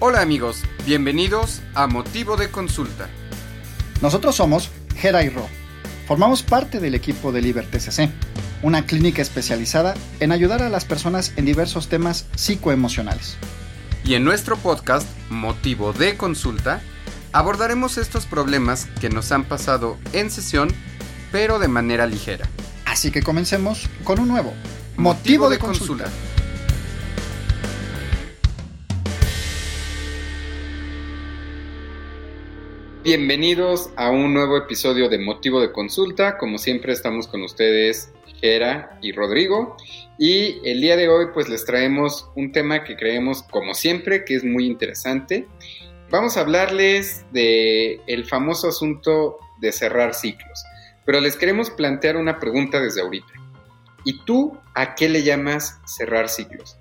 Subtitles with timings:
[0.00, 3.08] Hola amigos, bienvenidos a Motivo de Consulta.
[4.00, 5.44] Nosotros somos Gera y Ro.
[6.06, 8.08] Formamos parte del equipo de LiberTCC,
[8.62, 13.38] una clínica especializada en ayudar a las personas en diversos temas psicoemocionales.
[14.04, 16.80] Y en nuestro podcast, Motivo de Consulta,
[17.32, 20.68] abordaremos estos problemas que nos han pasado en sesión,
[21.32, 22.48] pero de manera ligera.
[22.84, 24.54] Así que comencemos con un nuevo
[24.96, 26.08] Motivo, de, consulta.
[33.04, 36.36] Bienvenidos a un nuevo episodio de Motivo de Consulta.
[36.36, 39.76] Como siempre estamos con ustedes, Gera y Rodrigo.
[40.18, 44.34] Y el día de hoy pues les traemos un tema que creemos como siempre que
[44.34, 45.46] es muy interesante.
[46.10, 50.64] Vamos a hablarles de famoso asunto de cerrar ciclos.
[51.06, 53.32] Pero les queremos plantear una pregunta desde ahorita.
[54.04, 56.76] ¿Y tú a qué le llamas cerrar ciclos?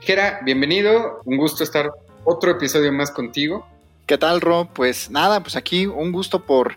[0.00, 1.20] Gera, bienvenido.
[1.26, 1.90] Un gusto estar
[2.24, 3.66] otro episodio más contigo.
[4.10, 4.68] ¿Qué tal, Ro?
[4.74, 6.76] Pues nada, pues aquí un gusto por,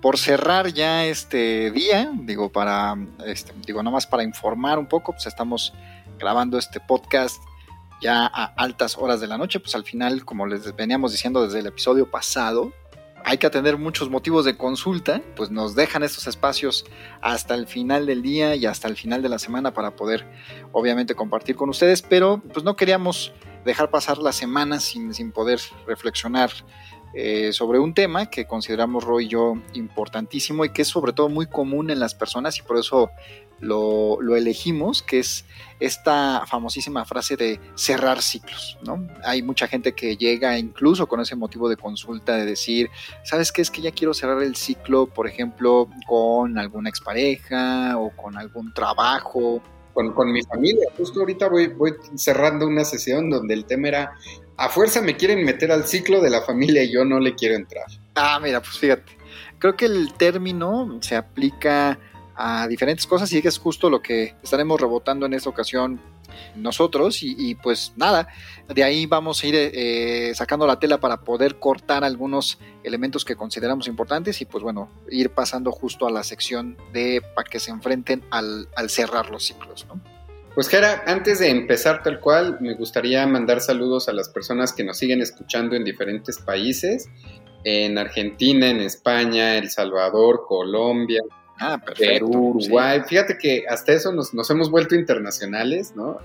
[0.00, 5.28] por cerrar ya este día, digo, para, este, digo, más para informar un poco, pues
[5.28, 5.72] estamos
[6.18, 7.40] grabando este podcast
[8.00, 11.60] ya a altas horas de la noche, pues al final, como les veníamos diciendo desde
[11.60, 12.72] el episodio pasado,
[13.24, 16.84] hay que atender muchos motivos de consulta, pues nos dejan estos espacios
[17.20, 20.26] hasta el final del día y hasta el final de la semana para poder,
[20.72, 23.32] obviamente, compartir con ustedes, pero pues no queríamos
[23.64, 26.50] dejar pasar la semana sin, sin poder reflexionar
[27.14, 31.28] eh, sobre un tema que consideramos Roy y yo importantísimo y que es sobre todo
[31.28, 33.10] muy común en las personas y por eso
[33.60, 35.44] lo, lo, elegimos, que es
[35.78, 39.06] esta famosísima frase de cerrar ciclos, ¿no?
[39.24, 42.90] Hay mucha gente que llega incluso con ese motivo de consulta de decir,
[43.24, 43.62] ¿sabes qué?
[43.62, 48.72] Es que ya quiero cerrar el ciclo, por ejemplo, con alguna expareja o con algún
[48.72, 50.88] trabajo con, mi familia.
[50.96, 54.12] Justo ahorita voy, voy cerrando una sesión donde el tema era,
[54.56, 57.54] a fuerza me quieren meter al ciclo de la familia y yo no le quiero
[57.54, 57.86] entrar.
[58.14, 59.16] Ah, mira, pues fíjate,
[59.58, 61.98] creo que el término se aplica
[62.34, 66.00] a diferentes cosas y es justo lo que estaremos rebotando en esta ocasión
[66.54, 68.28] nosotros y, pues nada,
[68.68, 73.36] de ahí vamos a ir eh, sacando la tela para poder cortar algunos elementos que
[73.36, 77.70] consideramos importantes y pues bueno, ir pasando justo a la sección de para que se
[77.70, 80.00] enfrenten al, cerrar los ciclos, ¿no?
[80.54, 84.84] Pues Jera, antes de empezar tal cual, me gustaría mandar saludos a las personas que
[84.84, 87.08] nos siguen escuchando en diferentes países,
[87.64, 91.22] en Argentina, en España, El Salvador, Colombia,
[91.58, 93.02] Ah, Perú, Uruguay.
[93.06, 96.18] Fíjate que hasta eso nos, hemos vuelto internacionales, ¿no?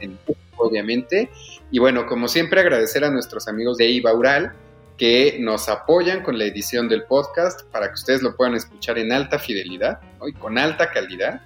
[0.58, 1.30] obviamente.
[1.72, 4.54] Y bueno, como siempre, agradecer a nuestros amigos de Ibaural
[4.98, 9.12] que nos apoyan con la edición del podcast para que ustedes lo puedan escuchar en
[9.12, 11.42] alta fidelidad y con alta calidad.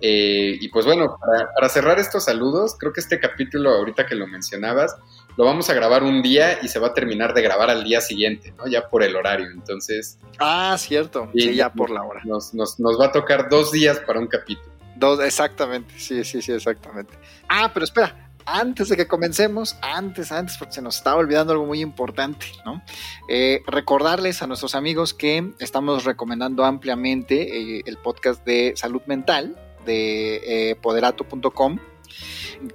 [0.00, 4.14] Eh, y pues bueno, para, para, cerrar estos saludos, creo que este capítulo, ahorita que
[4.14, 4.96] lo mencionabas,
[5.36, 8.00] lo vamos a grabar un día y se va a terminar de grabar al día
[8.00, 8.66] siguiente, ¿no?
[8.66, 10.18] Ya por el horario, entonces...
[10.38, 12.20] Ah, cierto, sí, ya por la hora.
[12.24, 14.72] Nos, nos, nos va a tocar dos días para un capítulo.
[14.96, 17.14] Dos, exactamente, sí, sí, sí, exactamente.
[17.48, 21.66] Ah, pero espera, antes de que comencemos, antes, antes, porque se nos estaba olvidando algo
[21.66, 22.82] muy importante, ¿no?
[23.28, 29.56] Eh, recordarles a nuestros amigos que estamos recomendando ampliamente eh, el podcast de salud mental
[29.84, 31.78] de eh, poderato.com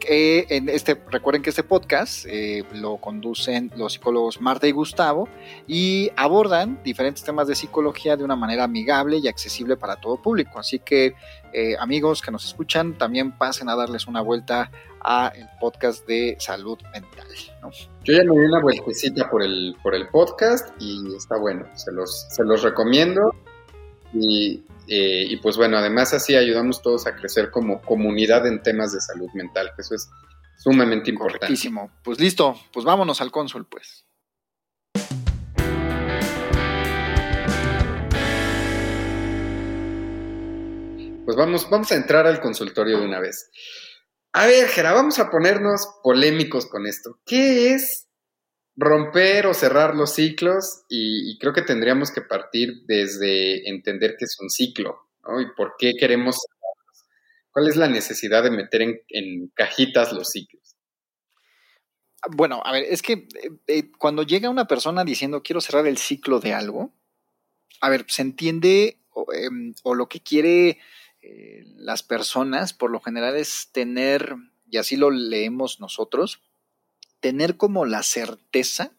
[0.07, 5.27] en este, recuerden que este podcast eh, lo conducen los psicólogos Marta y Gustavo
[5.67, 10.59] y abordan diferentes temas de psicología de una manera amigable y accesible para todo público.
[10.59, 11.15] Así que
[11.53, 16.35] eh, amigos que nos escuchan, también pasen a darles una vuelta a el podcast de
[16.39, 17.27] salud mental.
[18.03, 21.91] Yo ya me di una vueltecita por el, por el podcast y está bueno, se
[21.91, 23.33] los, se los recomiendo.
[24.13, 28.91] Y, eh, y pues bueno, además así ayudamos todos a crecer como comunidad en temas
[28.91, 30.09] de salud mental, que eso es
[30.57, 31.45] sumamente importante.
[31.45, 31.91] Correctísimo.
[32.03, 34.07] Pues listo, pues vámonos al cónsul, pues.
[41.23, 43.51] Pues vamos, vamos a entrar al consultorio de una vez.
[44.33, 47.19] A ver, Gera, vamos a ponernos polémicos con esto.
[47.27, 48.08] ¿Qué es
[48.79, 54.37] romper o cerrar los ciclos y, creo que tendríamos que partir desde entender que es
[54.39, 55.41] un ciclo, ¿no?
[55.41, 56.37] Y por qué queremos
[57.51, 60.77] ¿Cuál es la necesidad de meter en, cajitas los ciclos?
[62.31, 63.27] Bueno, a ver, es que eh,
[63.67, 66.93] eh, cuando llega una persona diciendo quiero cerrar el ciclo de algo,
[67.81, 70.79] a ver, se entiende o, em, lo que quiere
[71.21, 74.35] eh, las personas por lo general es tener,
[74.69, 76.41] y así lo leemos nosotros,
[77.19, 78.91] tener como la certeza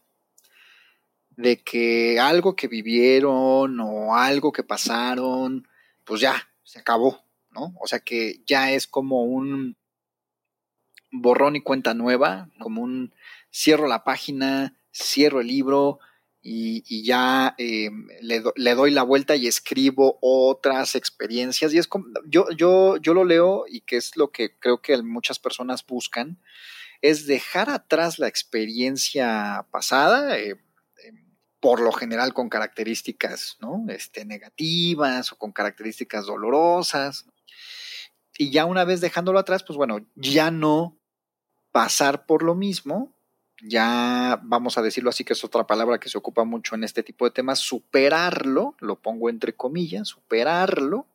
[1.36, 5.66] de que algo que vivieron o algo que pasaron,
[6.04, 7.74] pues ya, se acabó, ¿no?
[7.80, 9.76] O sea que ya es como un
[11.10, 13.14] borrón y cuenta nueva, como un
[13.50, 15.98] cierro la página, cierro el libro
[16.42, 17.90] y, ya eh,
[18.22, 21.74] le, le, doy la vuelta y escribo otras experiencias.
[21.74, 25.00] Y es como, yo, yo, yo lo leo y que es lo que creo que
[25.02, 26.38] muchas personas buscan,
[27.02, 30.38] es dejar atrás la experiencia pasada.
[30.38, 30.56] Eh,
[31.60, 33.84] por lo general con características ¿no?
[33.88, 37.26] este, negativas o con características dolorosas.
[38.38, 40.96] Y ya una vez dejándolo atrás, pues bueno, ya no
[41.72, 43.14] pasar por lo mismo,
[43.62, 47.02] ya vamos a decirlo así, que es otra palabra que se ocupa mucho en este
[47.02, 51.06] tipo de temas, superarlo, lo pongo entre comillas, superarlo,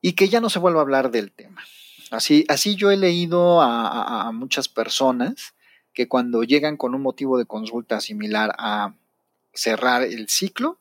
[0.00, 1.64] y que ya no se vuelva a hablar del tema.
[2.10, 5.54] Así, así yo he leído a muchas personas
[5.96, 8.94] que cuando llegan con un motivo de consulta similar a
[9.54, 10.78] cerrar el ciclo,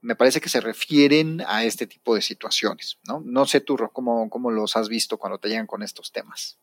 [0.00, 3.20] me parece que se refieren a este tipo de situaciones, ¿no?
[3.24, 6.58] No sé tú, cómo, cómo los has visto cuando te llegan con estos temas.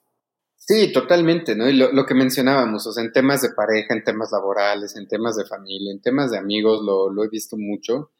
[0.56, 1.68] Sí, totalmente, ¿no?
[1.68, 5.36] Y lo, que mencionábamos, o sea, en temas de pareja, en temas laborales, en temas
[5.36, 8.12] de familia, en temas de amigos, lo, lo he visto mucho.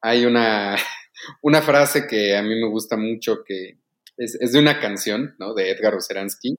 [0.00, 0.76] Hay una,
[1.42, 3.78] una frase que a mí me gusta mucho, que
[4.22, 5.54] es, es de una canción, ¿no?
[5.54, 6.56] De Edgar Oceransky,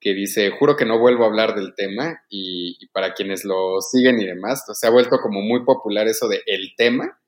[0.00, 4.20] que dice, juro que no vuelvo a hablar del tema y, para quienes lo siguen
[4.20, 7.18] y demás, se ha vuelto como muy popular eso de el tema,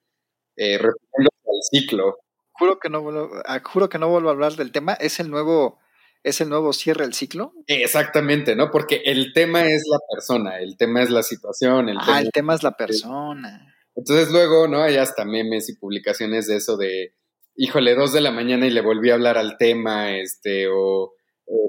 [0.56, 2.18] eh, al ciclo.
[2.52, 5.30] Juro que no vuelvo, ah, juro que no vuelvo a hablar del tema, es el
[5.30, 5.78] nuevo,
[6.22, 7.54] es el nuevo cierre del ciclo.
[7.66, 8.70] Exactamente, ¿no?
[8.70, 11.88] Porque el tema es la persona, el tema es la situación.
[11.88, 13.74] El ah, el tema es la persona.
[13.94, 14.82] Entonces luego, ¿no?
[14.82, 17.14] Hay hasta memes y publicaciones de eso de,
[17.56, 21.12] híjole, dos de la mañana y le volví a hablar al tema, este, o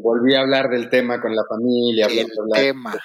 [0.02, 2.08] volví a hablar del tema con la familia.
[2.08, 2.98] El tema.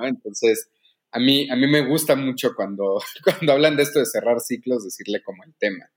[0.00, 0.70] Entonces,
[1.10, 4.84] a mí, a mí me gusta mucho cuando, cuando hablan de esto de cerrar ciclos,
[4.84, 5.90] decirle como el tema.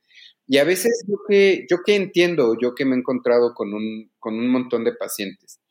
[0.47, 4.11] Y a veces yo que, yo que entiendo, yo que me he encontrado con un,
[4.19, 5.61] con un montón de pacientes,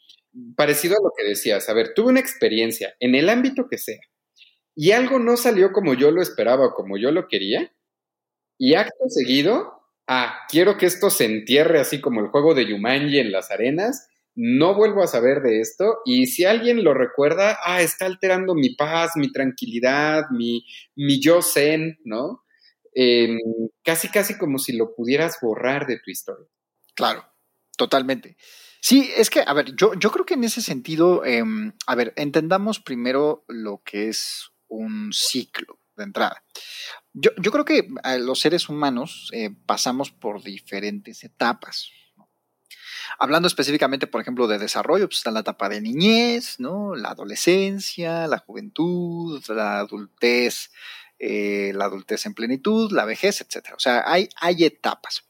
[0.57, 4.01] parecido a lo que decías, a ver, tuve una experiencia en el ámbito que sea
[4.75, 7.73] y algo no salió como yo lo esperaba o como yo lo quería,
[8.57, 9.80] y acto seguido,
[10.11, 14.09] ah, quiero que esto se entierre así como el juego de Yumanji en las arenas
[14.35, 18.75] no vuelvo a saber de esto y si alguien lo recuerda, ah, está alterando mi
[18.75, 20.65] paz, mi tranquilidad, mi,
[20.97, 22.45] mi yo zen, ¿no?
[22.95, 23.39] Em,
[23.85, 26.47] casi, casi como si lo pudieras borrar de tu historia.
[26.95, 27.25] Claro,
[27.77, 28.37] totalmente.
[28.81, 32.15] Sí, es que, a ver, yo, yo creo que en ese sentido, em, a ver,
[32.17, 36.43] entendamos primero lo que es un ciclo de entrada.
[37.13, 37.89] Yo, yo creo que
[38.19, 41.91] los seres humanos eh, pasamos por diferentes etapas.
[43.19, 46.95] Hablando específicamente, por ejemplo, de desarrollo, pues está la etapa de niñez, ¿no?
[46.95, 50.71] La adolescencia, la juventud, la adultez,
[51.19, 53.75] eh, la adultez en plenitud, la vejez, etc.
[53.77, 55.25] O sea, hay, hay etapas.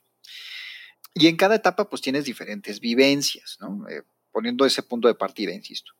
[1.14, 3.88] Y en cada etapa, pues tienes diferentes vivencias, ¿no?
[3.88, 5.92] Eh, poniendo ese punto de partida, insisto.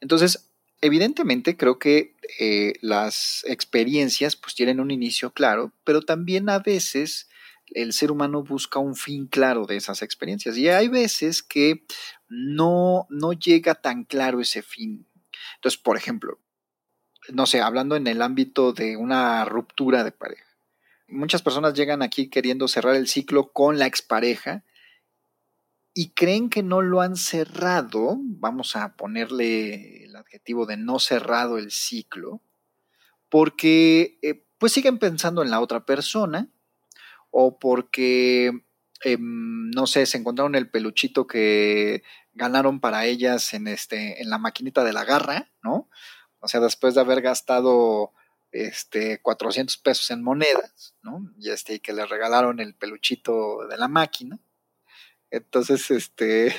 [0.00, 0.51] Entonces,
[0.82, 7.28] evidentemente creo que eh, las experiencias pues tienen un inicio claro, pero también a veces
[7.66, 11.84] el ser humano busca un fin claro de esas experiencias y hay veces que
[12.28, 15.06] no, no llega tan claro ese fin.
[15.54, 16.38] Entonces, por ejemplo,
[17.28, 20.44] no sé, hablando en el ámbito de una ruptura de pareja.
[21.06, 24.64] Muchas personas llegan aquí queriendo cerrar el ciclo con la expareja
[25.94, 31.58] y creen que no lo han cerrado, vamos a ponerle el adjetivo de no cerrado
[31.58, 32.42] el ciclo,
[33.28, 36.48] porque eh, pues siguen pensando en la otra persona,
[37.30, 38.52] o porque,
[39.02, 42.02] em, no sé, se encontraron el peluchito que
[42.34, 45.88] ganaron para ellas en, este, en la maquinita de la garra, ¿no?
[46.40, 48.12] O sea, después de haber gastado
[48.52, 51.32] este, 400 pesos en monedas, ¿no?
[51.38, 54.38] Y este, que le regalaron el peluchito de la máquina.
[55.32, 56.54] Entonces, este,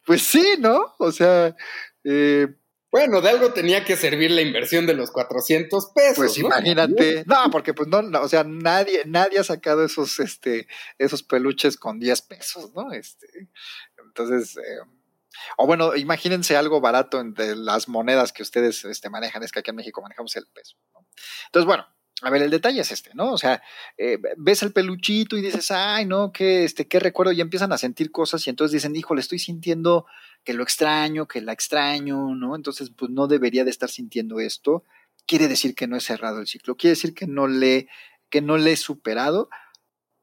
[0.04, 0.94] pues sí, ¿no?
[0.98, 1.56] O sea,
[2.04, 2.48] eh,
[2.92, 6.16] bueno, de algo tenía que servir la inversión de los 400 pesos.
[6.16, 7.24] Pues imagínate.
[7.26, 11.98] No, porque pues no, o sea, nadie, nadie ha sacado esos, este, esos peluches con
[11.98, 12.92] 10 pesos, ¿no?
[12.92, 13.48] Este,
[14.06, 14.78] entonces, eh,
[15.56, 19.70] o bueno, imagínense algo barato entre las monedas que ustedes este, manejan, es que aquí
[19.70, 20.76] en México manejamos el peso.
[20.92, 21.06] ¿no?
[21.46, 21.86] Entonces, bueno,
[22.22, 23.32] a ver, el detalle es este, ¿no?
[23.32, 23.62] O sea,
[23.98, 27.78] eh, ves el peluchito y dices, ay, no, qué, este, qué recuerdo, y empiezan a
[27.78, 30.06] sentir cosas y entonces dicen, híjole, estoy sintiendo
[30.42, 32.56] que lo extraño, que la extraño, ¿no?
[32.56, 34.82] Entonces, pues no debería de estar sintiendo esto.
[35.26, 37.88] Quiere decir que no he cerrado el ciclo, quiere decir que no le,
[38.30, 39.50] que no le he superado,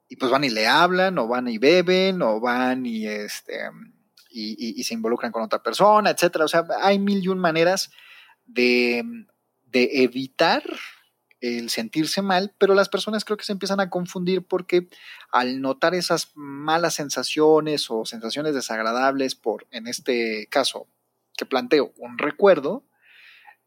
[0.09, 3.59] y pues van y le hablan, o van y beben, o van y este
[4.29, 6.45] y, y se involucran con otra persona, etcétera.
[6.45, 7.91] O sea, hay mil y un maneras
[8.45, 9.03] de,
[9.67, 10.63] de evitar
[11.43, 14.87] el sentirse mal, pero las personas creo que se empiezan a confundir porque
[15.29, 20.87] al notar esas malas sensaciones o sensaciones desagradables por, en este caso
[21.35, 22.85] que planteo, un recuerdo,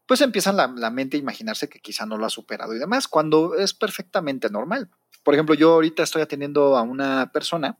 [0.07, 3.07] pues empieza la, la, mente a imaginarse que quizá no lo ha superado y demás,
[3.07, 4.89] cuando es perfectamente normal.
[5.21, 7.77] Por ejemplo, yo ahorita estoy atendiendo a una persona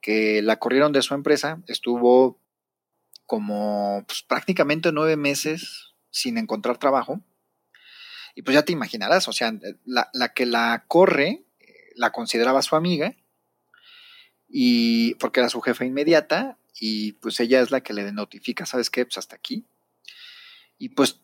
[0.00, 2.40] que la corrieron de su empresa, estuvo
[3.24, 7.20] como pues, prácticamente nueve meses sin encontrar trabajo.
[8.36, 9.52] Y pues ya te imaginarás, o sea,
[9.84, 11.42] la, la que la corre
[11.96, 13.16] la consideraba su amiga
[14.48, 18.90] y porque era su jefa inmediata y pues ella es la que le notifica, ¿sabes
[18.90, 19.04] qué?
[19.04, 19.64] Pues hasta aquí.
[20.78, 21.20] Y pues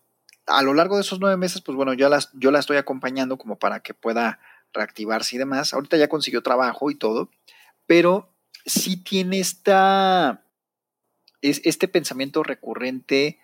[0.46, 3.58] a lo largo de esos nueve meses, pues bueno, yo, yo la estoy acompañando como
[3.58, 4.40] para que pueda
[4.72, 5.74] reactivarse y demás.
[5.74, 7.30] Ahorita ya consiguió trabajo y todo,
[7.86, 10.44] pero sí tiene esta,
[11.42, 13.38] es, este pensamiento recurrente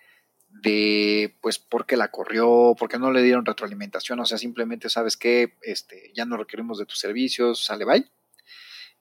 [0.49, 4.89] de, pues, por qué la corrió, por qué no le dieron retroalimentación, o sea, simplemente,
[4.89, 5.57] ¿sabes qué?
[5.61, 8.05] Este, ya no requerimos de tus servicios, sale, bye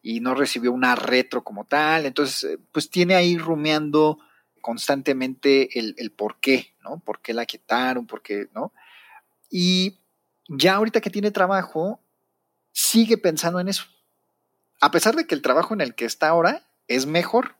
[0.03, 2.07] y no recibió una retro como tal.
[2.07, 4.19] Entonces, eh, pues tiene ahí rumeando
[4.61, 6.99] constantemente el, el por qué, ¿no?
[7.01, 8.07] ¿Por qué la quitaron?
[8.07, 8.73] ¿Por qué, no?
[9.51, 9.99] Y
[10.49, 12.01] ya ahorita que tiene trabajo,
[12.73, 13.85] sigue pensando en eso.
[14.81, 17.57] A pesar de que el trabajo en el que está ahora es mejor,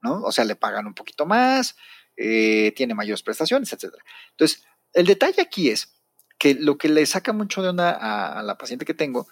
[0.00, 0.22] ¿no?
[0.22, 1.76] O sea, le pagan un poquito más,
[2.20, 3.94] eh, tiene mayores prestaciones, etc.
[4.32, 5.94] Entonces, el detalle aquí es
[6.36, 9.28] que lo que le saca mucho de onda a, la paciente que tengo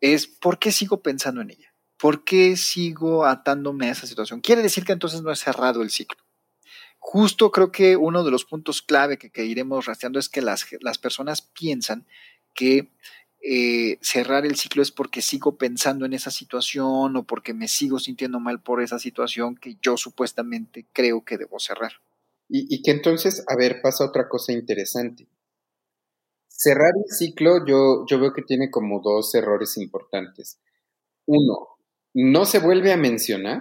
[0.00, 1.74] es por qué sigo pensando en ella.
[1.96, 4.40] ¿Por qué sigo atándome a esa situación?
[4.40, 6.22] Quiere decir que entonces no he cerrado el ciclo.
[7.00, 10.64] Justo creo que uno de los puntos clave que, iremos rastreando es que las,
[11.00, 12.06] personas piensan
[12.54, 12.92] que
[13.42, 17.98] eh, cerrar el ciclo es porque sigo pensando en esa situación o porque me sigo
[17.98, 21.92] sintiendo mal por esa situación que yo supuestamente creo que debo cerrar.
[22.52, 25.28] Y, que entonces, a ver, pasa otra cosa interesante.
[26.48, 30.58] Cerrar el ciclo yo, yo veo que tiene como dos errores importantes.
[31.26, 31.68] Uno,
[32.12, 33.60] no se vuelve a mencionar.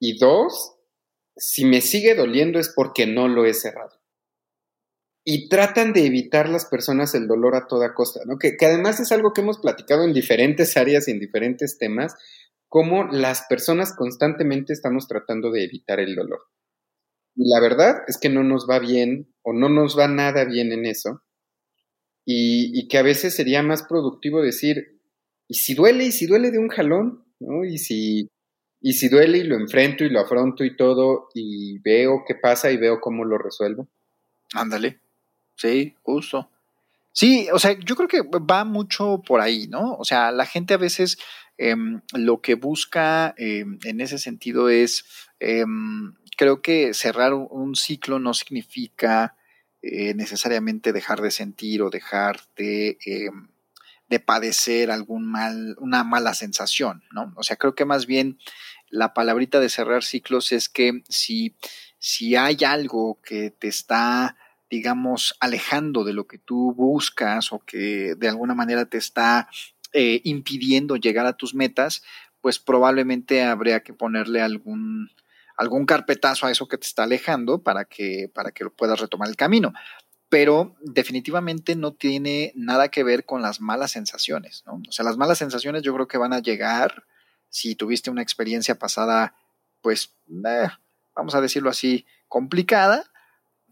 [0.00, 0.76] Y dos,
[1.36, 4.00] si me sigue doliendo es porque no lo he cerrado.
[5.22, 8.38] Y tratan de evitar las personas el dolor a toda costa, ¿no?
[8.38, 12.14] Que, que además es algo que hemos platicado en diferentes áreas y en diferentes temas,
[12.68, 16.40] cómo las personas constantemente estamos tratando de evitar el dolor.
[17.36, 20.72] Y la verdad es que no nos va bien o no nos va nada bien
[20.72, 21.22] en eso.
[22.24, 25.00] Y, y que a veces sería más productivo decir,
[25.46, 26.06] ¿y si duele?
[26.06, 27.26] ¿Y si duele de un jalón?
[27.40, 27.64] ¿no?
[27.64, 28.30] Y si,
[28.80, 32.70] y si duele y lo enfrento y lo afronto y todo y veo qué pasa
[32.70, 33.88] y veo cómo lo resuelvo.
[34.54, 35.00] Ándale,
[35.56, 36.50] sí, justo.
[37.12, 39.94] Sí, o sea, yo creo que va mucho por ahí, ¿no?
[39.94, 41.18] O sea, la gente a veces
[41.56, 45.06] em, lo que busca em, en ese sentido es,
[45.40, 49.36] em, creo que cerrar un ciclo no significa
[49.82, 52.98] eh, necesariamente dejar de sentir o dejar de
[54.08, 57.32] de padecer algún mal, una mala sensación, ¿no?
[57.36, 58.38] O sea, creo que más bien
[58.88, 61.56] la palabrita de cerrar ciclos es que si,
[61.98, 64.36] si hay algo que te está,
[64.70, 69.48] digamos, alejando de lo que tú buscas o que de alguna manera te está
[69.92, 72.04] eh, impidiendo llegar a tus metas,
[72.40, 75.10] pues probablemente habría que ponerle algún,
[75.56, 79.36] algún carpetazo a eso que te está alejando para que, para que puedas retomar el
[79.36, 79.72] camino
[80.28, 84.82] pero definitivamente no tiene nada que ver con las malas sensaciones, ¿no?
[84.88, 87.04] O sea, las malas sensaciones yo creo que van a llegar
[87.48, 89.34] si tuviste una experiencia pasada,
[89.82, 90.68] pues, eh,
[91.14, 93.04] vamos a decirlo así, complicada,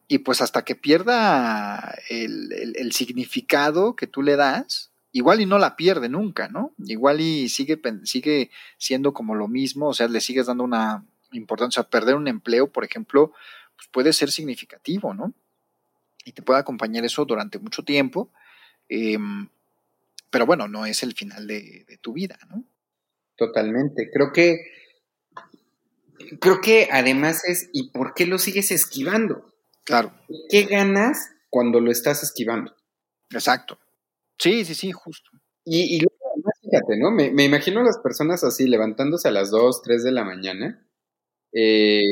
[0.06, 5.76] y pues hasta que pierda el, significado que tú le das, igual y no la
[5.76, 6.72] pierde nunca, ¿no?
[6.78, 11.04] Igual y sigue, sigue siendo como lo mismo, o sea, le sigues dando una
[11.38, 13.32] importancia, a perder un empleo, por ejemplo,
[13.76, 15.34] pues puede ser significativo, ¿no?
[16.24, 18.30] y te puede acompañar eso durante mucho tiempo.
[18.88, 19.48] Em,
[20.30, 22.64] pero bueno, no es el final de, tu vida, ¿no?
[23.36, 24.10] Totalmente.
[24.12, 24.58] Creo que,
[26.40, 29.54] creo que además es, ¿y por qué lo sigues esquivando?
[29.84, 30.12] Claro.
[30.50, 32.74] ¿Qué ganas cuando lo estás esquivando?
[33.30, 33.78] Exacto.
[34.38, 35.30] Sí, sí, sí, justo.
[35.64, 37.10] Y, y luego, además, fíjate, ¿no?
[37.10, 40.84] Me, me, imagino a las personas así, levantándose a las 2, 3 de la mañana,
[41.54, 42.02] eh,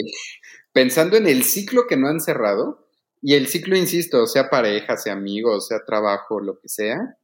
[0.73, 2.89] pensando en el ciclo que no han cerrado
[3.21, 7.19] y el ciclo, insisto, sea pareja, sea amigos, sea trabajo, lo que sea,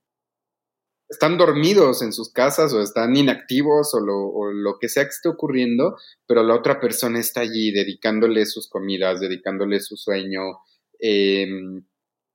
[1.08, 5.96] están dormidos en sus casas o están inactivos o lo, que sea que esté ocurriendo,
[6.26, 10.60] pero la otra persona está allí dedicándole sus comidas, dedicándole su sueño
[10.98, 11.84] em,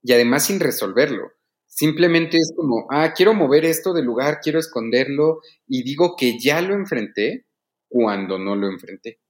[0.02, 1.32] y además sin resolverlo.
[1.68, 6.62] Simplemente es como, ah, quiero mover esto del lugar, quiero esconderlo y digo que ya
[6.62, 7.46] lo enfrenté
[7.88, 9.23] cuando no lo enfrenté.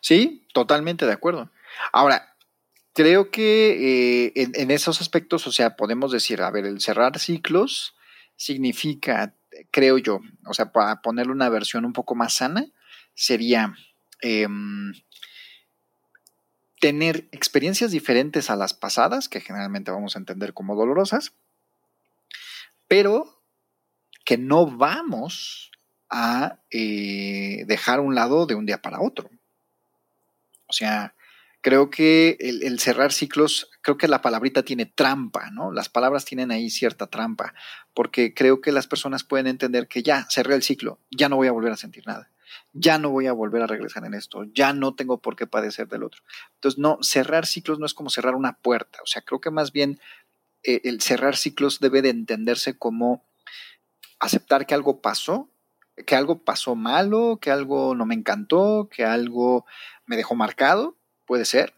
[0.00, 1.50] Sí, totalmente de acuerdo.
[1.92, 2.36] Ahora,
[2.94, 7.94] creo que eh, en, esos aspectos, o sea, podemos decir, a ver, el cerrar ciclos
[8.36, 9.34] significa,
[9.70, 12.66] creo yo, o sea, para ponerle una versión un poco más sana,
[13.14, 13.74] sería
[14.20, 14.92] em,
[16.80, 21.34] tener experiencias diferentes a las pasadas, que generalmente vamos a entender como dolorosas,
[22.88, 23.42] pero
[24.24, 25.70] que no vamos
[26.10, 29.30] a eh, dejar un lado de un día para otro.
[30.68, 31.14] O sea,
[31.60, 35.72] creo que el, cerrar ciclos, creo que la palabrita tiene trampa, ¿no?
[35.72, 37.54] Las palabras tienen ahí cierta trampa,
[37.94, 41.48] porque creo que las personas pueden entender que ya cerré el ciclo, ya no voy
[41.48, 42.30] a volver a sentir nada,
[42.72, 45.88] ya no voy a volver a regresar en esto, ya no tengo por qué padecer
[45.88, 46.22] del otro.
[46.54, 49.72] Entonces, no, cerrar ciclos no es como cerrar una puerta, o sea, creo que más
[49.72, 50.00] bien
[50.62, 53.24] eh, el cerrar ciclos debe de entenderse como
[54.20, 55.50] aceptar que algo pasó,
[56.06, 59.66] que algo pasó malo, que algo no me encantó, que algo
[60.08, 60.96] me dejó marcado,
[61.26, 61.74] puede ser,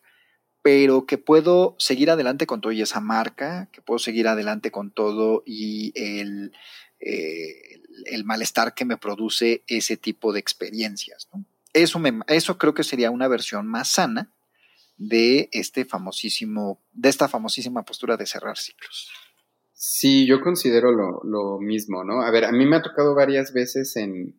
[0.62, 4.90] pero que puedo seguir adelante con todo y esa marca, que puedo seguir adelante con
[4.90, 6.52] todo y el,
[7.00, 11.28] eh, el malestar que me produce ese tipo de experiencias.
[11.72, 14.30] Eso, eso creo que sería una versión más sana
[14.96, 19.10] de este famosísimo, de esta famosísima postura de cerrar ciclos.
[19.72, 22.20] Sí, yo considero lo, lo mismo, ¿no?
[22.20, 24.38] A ver, a mí me ha tocado varias veces en,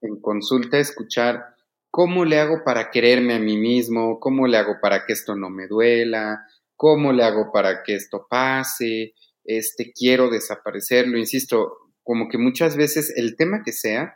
[0.00, 1.54] en consulta escuchar
[1.90, 5.50] cómo le hago para quererme a mí mismo, cómo le hago para que esto no
[5.50, 12.38] me duela, cómo le hago para que esto pase, este, quiero desaparecerlo, insisto, como que
[12.38, 14.14] muchas veces el tema que sea,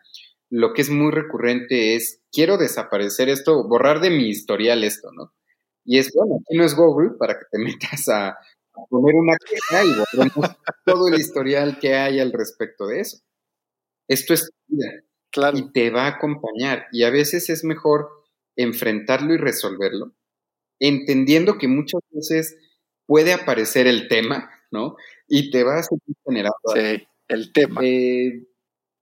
[0.51, 5.33] lo que es muy recurrente es, quiero desaparecer esto, borrar de mi historial esto, ¿no?
[5.85, 8.37] Y es, bueno, aquí no es Google para que te metas a,
[8.89, 13.19] poner una queja y borremos todo el historial que hay al respecto de eso.
[14.09, 15.03] Esto es vida.
[15.35, 15.59] Claro.
[15.59, 16.87] Y te va a acompañar.
[16.93, 18.09] Y a veces es mejor
[18.55, 20.15] enfrentarlo y resolverlo,
[20.79, 22.57] entendiendo que muchas veces
[23.05, 24.95] puede aparecer el tema, ¿no?
[25.27, 26.57] Y te va a seguir generando.
[26.73, 27.81] Sí, el tema.
[27.83, 28.47] Eh,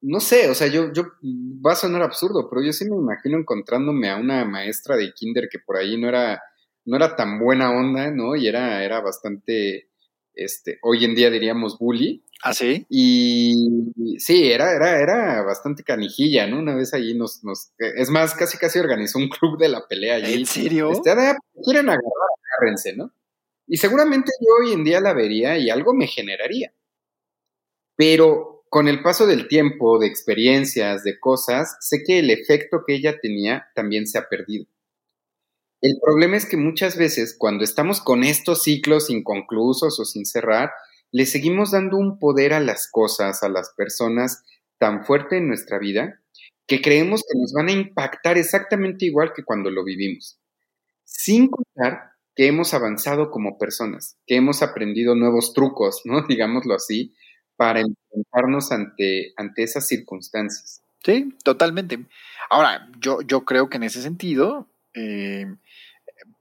[0.01, 3.39] no sé, o sea, yo, yo, va a sonar absurdo, pero yo sí me imagino
[3.39, 6.43] encontrándome a una maestra de kinder que por ahí no era,
[6.87, 8.35] no era tan buena onda, ¿no?
[8.37, 9.91] Y era, era bastante,
[10.35, 12.25] este, hoy en día diríamos bully.
[12.45, 12.85] ¿Ah, sí?
[12.89, 16.59] Y sí, era, era, era bastante canijilla, ¿no?
[16.59, 20.17] Una vez allí nos, nos, es más, casi casi organizó un club de la pelea
[20.17, 20.41] allí.
[20.41, 20.91] ¿En serio?
[20.91, 21.13] Este,
[21.65, 22.03] quieren agarrar,
[22.59, 23.13] agárrense, ¿no?
[23.69, 26.75] Y seguramente yo hoy en día la vería y algo me generaría.
[27.97, 32.95] Pero con el paso del tiempo, de experiencias, de cosas, sé que el efecto que
[32.95, 34.67] ella tenía también se ha perdido.
[35.81, 40.73] El problema es que muchas veces cuando estamos con estos ciclos inconclusos o sin cerrar,
[41.13, 44.43] le seguimos dando un poder a las cosas, a las personas
[44.79, 46.21] tan fuerte en nuestra vida,
[46.67, 50.41] que creemos que nos van a impactar exactamente igual que cuando lo vivimos.
[51.05, 56.23] Sin contar que hemos avanzado como personas, que hemos aprendido nuevos trucos, ¿no?
[56.29, 57.15] Digámoslo así,
[57.57, 60.83] para enfrentarnos ante, ante esas circunstancias.
[61.05, 62.07] Sí, totalmente.
[62.49, 65.47] Ahora, yo, yo creo que en ese sentido eh,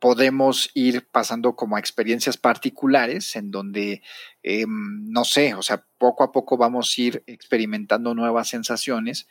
[0.02, 4.02] podemos ir pasando como a experiencias particulares en donde,
[4.42, 9.28] eh, no sé, o sea, poco a poco vamos a ir experimentando nuevas sensaciones,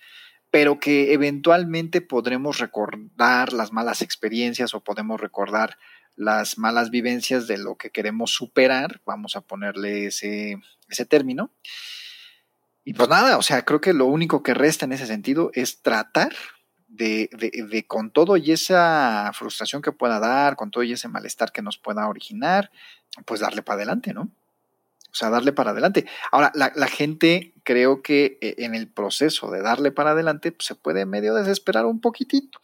[0.53, 5.77] pero que eventualmente podremos recordar las malas experiencias o podemos recordar
[6.15, 10.57] las malas vivencias de lo que queremos superar, vamos a ponerle ese,
[10.89, 11.53] ese término.
[12.85, 15.83] Y pues nada, o sea, creo que lo único que resta en ese sentido es
[15.83, 16.33] tratar
[16.91, 17.31] de,
[17.71, 21.63] de, con todo y esa frustración que pueda dar, con todo y ese malestar que
[21.63, 22.71] nos pueda originar,
[23.25, 24.23] pues darle para adelante, ¿no?
[24.23, 26.07] O sea, darle para adelante.
[26.31, 30.67] Ahora, la, la gente creo que eh, en el proceso de darle para adelante, pues
[30.67, 32.61] se puede medio desesperar un poquitito,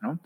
[0.00, 0.20] ¿no?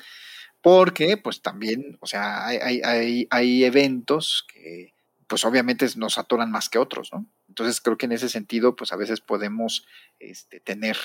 [0.65, 4.95] porque pues también, o sea, hay, hay, hay, eventos que
[5.27, 7.27] pues obviamente nos atoran más que otros, ¿no?
[7.51, 9.87] Entonces creo que en ese sentido pues a veces podemos
[10.21, 10.97] este, tener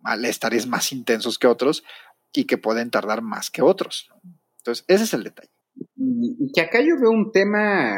[0.00, 1.84] malestares más intensos que otros
[2.32, 4.08] y que pueden tardar más que otros.
[4.10, 4.20] ¿no?
[4.58, 5.50] Entonces ese es el detalle.
[5.96, 7.94] Y, que acá yo veo un tema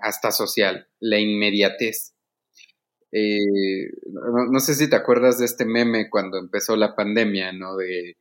[0.00, 2.14] hasta social, la inmediatez.
[3.10, 3.90] Eh,
[4.50, 7.76] no, sé si te acuerdas de este meme cuando empezó la pandemia, ¿no?
[7.76, 8.16] De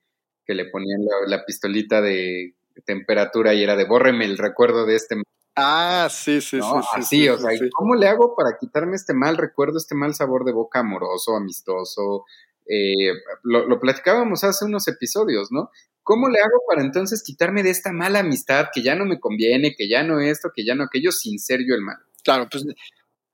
[0.46, 5.16] que le ponían la, pistolita de temperatura y era de bórreme el recuerdo de este
[5.60, 6.68] Ah, sí, sí, sí.
[6.94, 10.52] Así, o sea, ¿cómo le hago para quitarme este mal recuerdo, este mal sabor de
[10.52, 12.26] boca amoroso, amistoso?
[12.70, 15.70] Eh, lo, platicábamos hace unos episodios, ¿no?
[16.04, 19.76] ¿Cómo le hago para entonces quitarme de esta mala amistad que ya no me conviene,
[19.76, 21.98] que ya no esto, que ya no aquello, sin ser yo el mal?
[22.24, 22.66] Claro, pues.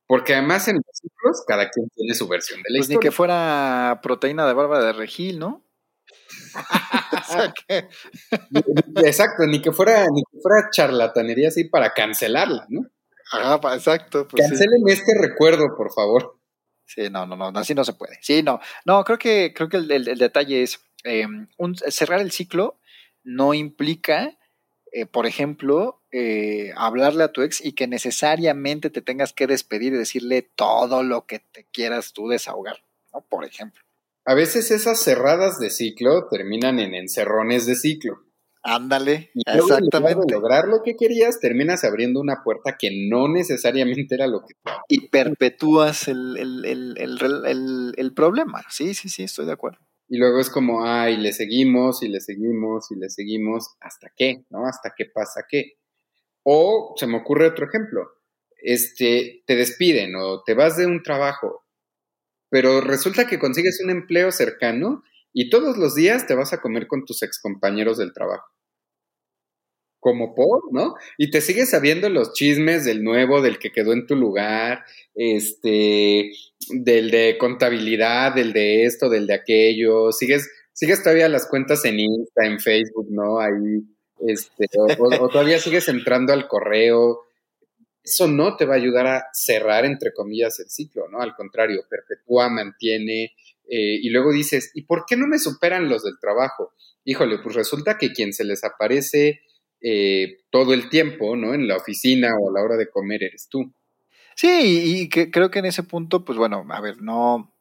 [0.06, 2.98] Porque además en los ciclos cada quien tiene su versión de la pues historia.
[2.98, 5.64] Ni que fuera proteína de barba de regil, ¿no?
[8.98, 12.88] Exacto, ni que fuera, ni que fuera charlatanería así para cancelarla, ¿no?
[13.32, 14.28] Ajá, exacto.
[14.28, 16.38] Pues este recuerdo, por favor.
[16.86, 18.18] Sí, no, no, no, así no se puede.
[18.22, 21.48] Sí, no, no, creo que, creo que el, detalle es em,
[21.90, 22.80] cerrar el ciclo
[23.24, 24.38] no implica
[24.96, 29.92] eh, por ejemplo, eh, hablarle a tu ex y que necesariamente te tengas que despedir
[29.94, 32.78] y decirle todo lo que te quieras tú desahogar,
[33.12, 33.22] ¿no?
[33.22, 33.82] Por ejemplo.
[34.24, 38.24] A veces esas cerradas de ciclo terminan en encerrones de ciclo.
[38.66, 40.26] Ándale, exactamente.
[40.26, 44.56] De lograr lo que querías, terminas abriendo una puerta que no necesariamente era lo que...
[44.88, 48.64] Y perpetúas el, el, el, problema.
[48.70, 49.80] Sí, sí, sí, estoy de acuerdo.
[50.08, 54.46] Y luego es como, ay, le seguimos y le seguimos y le seguimos, ¿hasta qué?
[54.50, 54.66] ¿No?
[54.66, 55.74] ¿Hasta qué pasa qué?
[56.44, 58.12] O se me ocurre otro ejemplo.
[58.62, 61.66] Este, te despiden o te vas de un trabajo,
[62.50, 66.88] pero resulta que consigues un empleo cercano y todos los días te vas a comer
[66.88, 68.53] con tus excompañeros del trabajo
[70.04, 70.96] como por, ¿no?
[71.18, 74.84] Y te sigues sabiendo los chismes del nuevo, del que quedó en tu lugar,
[75.16, 76.34] este,
[76.70, 82.02] del de contabilidad, del de esto, del de aquello, sigues, sigues todavía las cuentas en
[82.02, 83.40] Insta, en Facebook, ¿no?
[83.40, 83.82] Ahí,
[84.28, 87.22] este, o, todavía sigues entrando al correo.
[88.04, 91.22] Eso no te va a ayudar a cerrar, entre comillas, el ciclo, ¿no?
[91.22, 93.32] Al contrario, perpetúa, mantiene,
[93.70, 96.74] eh, y luego dices, ¿y por qué no me superan los del trabajo?
[97.06, 99.40] Híjole, pues resulta que quien se les aparece
[99.86, 101.54] eh, todo el tiempo, ¿no?
[101.54, 103.74] En la oficina o a la hora de comer eres tú.
[104.36, 107.54] Sí, y creo que en ese punto, pues bueno, a ver, no,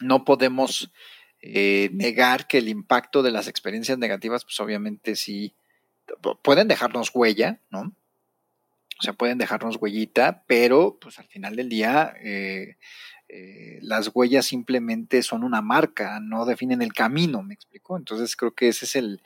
[0.00, 0.92] no podemos
[1.40, 5.56] eh, negar que el impacto de las experiencias negativas, pues obviamente sí,
[6.42, 7.94] pueden dejarnos huella, ¿no?
[9.00, 12.76] O sea, pueden dejarnos huellita, pero pues al final del día eh,
[13.36, 17.96] eh, las huellas simplemente son una marca, no definen el camino, me explico.
[17.96, 19.20] Entonces creo que ese es el,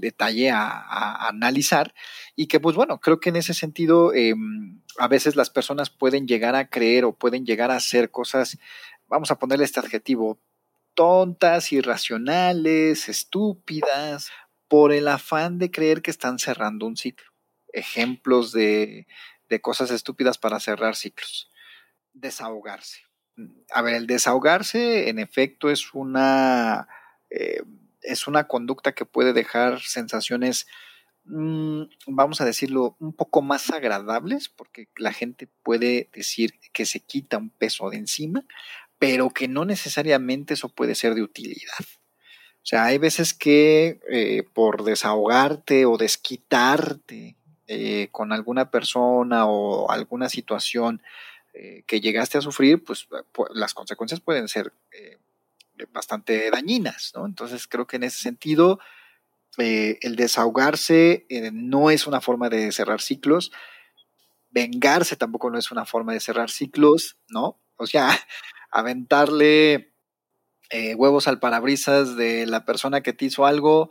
[0.00, 1.92] detalle a, analizar
[2.34, 6.26] y que pues bueno, creo que en ese sentido em, a veces las personas pueden
[6.26, 8.56] llegar a creer o pueden llegar a hacer cosas,
[9.06, 10.40] vamos a ponerle este adjetivo,
[10.94, 14.30] tontas, irracionales, estúpidas,
[14.66, 17.30] por el afán de creer que están cerrando un ciclo.
[17.74, 19.06] Ejemplos de,
[19.50, 21.50] de cosas estúpidas para cerrar ciclos.
[22.14, 23.05] Desahogarse
[23.72, 26.88] a ver, el desahogarse en efecto es una,
[27.30, 27.62] eh,
[28.02, 30.66] es una conducta que puede dejar sensaciones,
[31.24, 37.00] mm, vamos a decirlo, un poco más agradables, porque la gente puede decir que se
[37.00, 38.44] quita un peso de encima,
[38.98, 41.84] pero que no necesariamente eso puede ser de utilidad.
[42.66, 47.36] O sea, hay veces que eh, por desahogarte o desquitarte
[47.68, 51.00] eh, con alguna persona o alguna situación,
[51.58, 53.08] eh, que llegaste a sufrir, pues,
[53.54, 55.16] las consecuencias pueden ser eh,
[55.90, 57.24] bastante dañinas, ¿no?
[57.24, 58.78] Entonces creo que en ese sentido
[59.56, 63.52] eh, el desahogarse no es una forma de cerrar ciclos,
[64.50, 67.58] vengarse tampoco no es una forma de cerrar ciclos, ¿no?
[67.76, 68.10] O sea,
[68.70, 69.94] aventarle
[70.96, 73.90] huevos al parabrisas de la persona que te hizo algo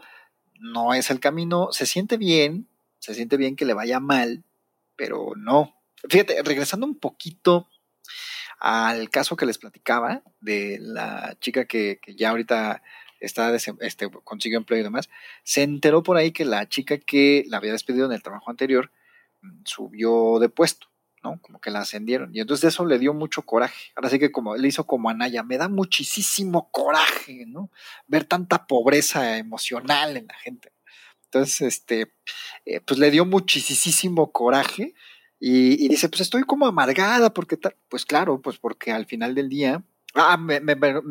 [0.60, 2.68] no es el camino, se siente bien,
[3.00, 4.44] se siente bien que le vaya mal,
[4.96, 5.76] pero no,
[6.10, 7.68] Fíjate, regresando un poquito
[8.60, 12.82] al caso que les platicaba de la chica que, ya ahorita
[13.20, 15.10] está este, consiguió empleo y demás,
[15.44, 18.92] se enteró por ahí que la chica que la había despedido en el trabajo anterior
[19.42, 20.88] mm, subió de puesto,
[21.24, 21.40] ¿no?
[21.42, 22.36] Como que la ascendieron.
[22.36, 23.92] Y entonces eso le dio mucho coraje.
[23.96, 27.72] Ahora sí que como le hizo como a Naya, me da muchísimo coraje, ¿no?
[28.08, 30.72] Ver tanta pobreza emocional en la gente.
[31.26, 32.14] Entonces, este,
[32.66, 34.94] eh, pues le dio muchísimo coraje
[35.48, 37.76] y, dice, pues estoy como amargada, porque tal.
[37.88, 39.84] Pues claro, pues porque al final del día,
[40.16, 40.60] ah, me,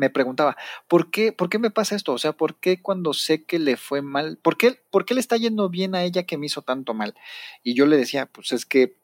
[0.09, 0.57] preguntaba,
[0.89, 2.11] ¿por qué, ¿por qué me pasa esto?
[2.11, 5.21] O sea, ¿por qué cuando sé que le fue mal, ¿por qué, por qué le
[5.21, 7.15] está yendo bien a ella que me hizo tanto mal?
[7.63, 8.97] Y yo le decía, pues es que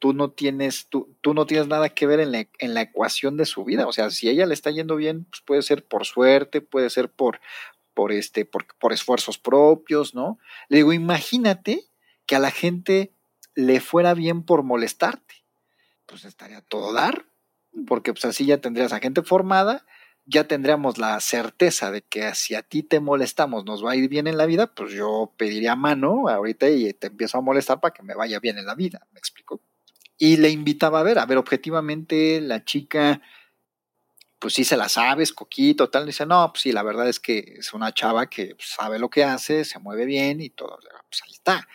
[0.00, 3.36] tú no tienes, tú, tú no tienes nada que ver en la, en la ecuación
[3.36, 3.86] de su vida.
[3.86, 7.12] O sea, si ella le está yendo bien, pues puede ser por suerte, puede ser
[7.12, 7.40] por,
[7.94, 10.40] por, este, por, por esfuerzos propios, ¿no?
[10.68, 11.84] Le digo, imagínate
[12.26, 13.12] que a la gente
[13.54, 15.44] le fuera bien por molestarte.
[16.06, 17.26] Pues estaría todo dar,
[17.86, 19.84] porque pues así ya tendrías a gente formada,
[20.24, 24.08] ya tendríamos la certeza de que si a ti te molestamos nos va a ir
[24.08, 27.94] bien en la vida, pues yo pediría mano ahorita y te empiezo a molestar para
[27.94, 29.62] que me vaya bien en la vida, ¿me explico?
[30.18, 33.22] Y le invitaba a ver, a ver, objetivamente la chica,
[34.38, 37.54] pues sí se la sabes, coquito, tal, dice, no, pues sí, la verdad es que
[37.58, 41.32] es una chava que sabe lo que hace, se mueve bien y todo, pues ahí
[41.32, 41.66] está.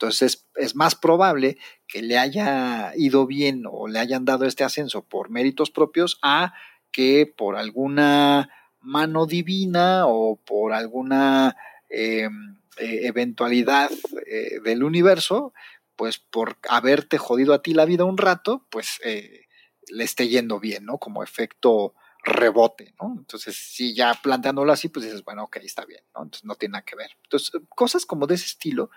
[0.00, 5.04] Entonces es más probable que le haya ido bien o le hayan dado este ascenso
[5.04, 6.54] por méritos propios a
[6.90, 8.48] que por alguna
[8.80, 11.54] mano divina o por alguna
[11.90, 13.90] em, e, eventualidad
[14.26, 15.52] eh, del universo,
[15.96, 19.48] pues por haberte jodido a ti la vida un rato, pues eh,
[19.88, 20.96] le esté yendo bien, ¿no?
[20.96, 23.16] Como efecto rebote, ¿no?
[23.18, 26.22] Entonces, si ya planteándolo así, pues dices, bueno, ok, está bien, ¿no?
[26.22, 27.10] Entonces no tiene nada que ver.
[27.24, 28.90] Entonces, cosas como de ese estilo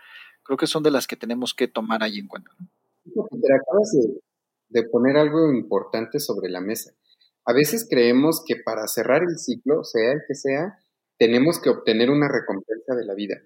[0.43, 2.51] creo que son de las que tenemos que tomar ahí en cuenta.
[3.05, 3.91] Pero acabas
[4.69, 6.93] de, poner algo importante sobre la mesa.
[7.45, 10.79] A veces creemos que para cerrar el ciclo, sea el que sea,
[11.17, 13.41] tenemos que obtener una recompensa de la vida.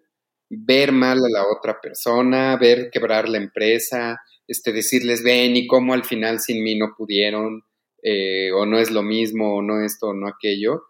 [0.49, 5.93] Ver mal a la otra persona, ver quebrar la empresa, este, decirles ven y cómo
[5.93, 7.63] al final sin mí no pudieron,
[8.01, 10.83] eh, o no es lo mismo, o no esto, o no aquello.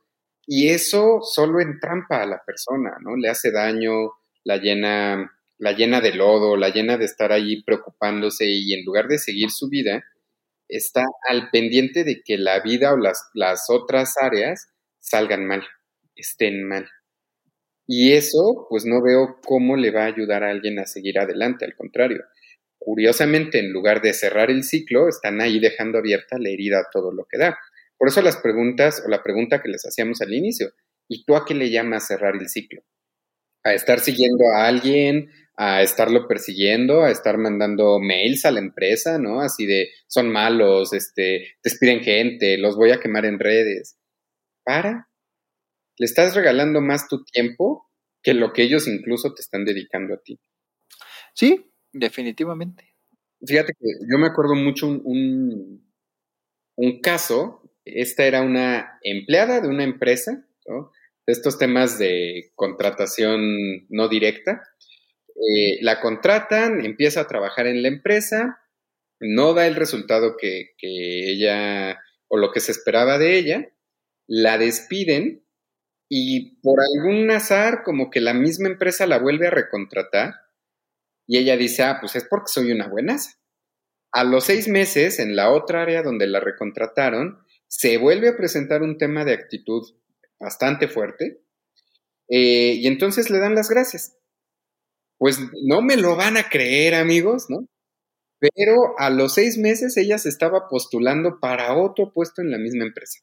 [0.45, 3.15] Y eso solo entrampa a la persona, ¿no?
[3.15, 4.11] Le hace daño,
[4.43, 9.07] la llena la llena de lodo, la llena de estar allí preocupándose y en lugar
[9.07, 10.03] de seguir su vida,
[10.67, 15.63] está al pendiente de que la vida o las, las otras áreas salgan mal,
[16.15, 16.89] estén mal.
[17.87, 21.63] Y eso, pues no veo cómo le va a ayudar a alguien a seguir adelante,
[21.63, 22.23] al contrario.
[22.77, 27.25] Curiosamente, en lugar de cerrar el ciclo, están ahí dejando abierta la herida todo lo
[27.25, 27.57] que da.
[27.97, 30.73] Por eso las preguntas o la pregunta que les hacíamos al inicio,
[31.07, 32.81] ¿y tú a qué le llamas cerrar el ciclo?
[33.63, 39.17] ¿A estar siguiendo a alguien, a estarlo persiguiendo, a estar mandando mails a la empresa,
[39.17, 39.41] ¿no?
[39.41, 43.97] Así de, son malos, este, despiden gente, los voy a quemar en redes.
[44.63, 45.09] Para.
[45.97, 47.89] Le estás regalando más tu tiempo
[48.21, 50.39] que lo que ellos incluso te están dedicando a ti.
[51.33, 52.93] Sí, definitivamente.
[53.43, 55.91] Fíjate que yo me acuerdo mucho un, un,
[56.75, 60.91] un caso, esta era una empleada de una empresa, ¿no?
[61.25, 64.61] De estos temas de contratación no directa,
[65.37, 68.59] eh, la contratan, empieza a trabajar en la empresa,
[69.19, 73.69] no da el resultado que, ella o lo que se esperaba de ella,
[74.27, 75.45] la despiden
[76.09, 80.33] y por algún azar como que la misma empresa la vuelve a recontratar
[81.27, 83.37] y ella dice, ah, pues es porque soy una buenaza.
[84.11, 88.81] A los seis meses, en la otra área donde la recontrataron, se vuelve a presentar
[88.81, 89.83] un tema de actitud
[90.39, 91.41] bastante fuerte
[92.29, 94.17] eh, y entonces le dan las gracias.
[95.17, 97.67] Pues no me lo van a creer, amigos, ¿no?
[98.39, 102.85] Pero a los seis meses ella se estaba postulando para otro puesto en la misma
[102.85, 103.19] empresa.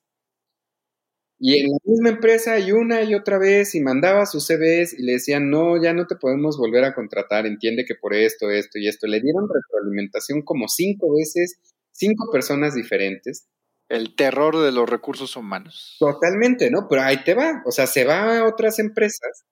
[1.39, 5.03] Y en la misma empresa y una y otra vez y mandaba sus CVs y
[5.03, 8.79] le decían, no, ya no te podemos volver a contratar, entiende que por esto, esto
[8.79, 9.07] y esto.
[9.07, 11.59] Le dieron retroalimentación como cinco veces,
[11.93, 13.47] cinco personas diferentes.
[13.89, 15.97] El terror de los recursos humanos.
[16.01, 16.87] Totalmente, ¿no?
[16.89, 17.63] Pero ahí te va.
[17.67, 19.45] O sea, se va a otras empresas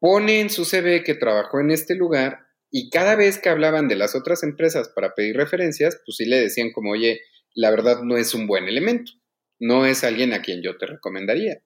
[0.00, 3.96] pone en su CV que trabajó en este lugar y cada vez que hablaban de
[3.96, 7.20] las otras empresas para pedir referencias, pues sí le decían como, oye,
[7.54, 9.12] la verdad no es un buen elemento,
[9.58, 11.62] no es alguien a quien yo te recomendaría.